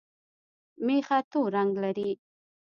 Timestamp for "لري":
1.83-2.09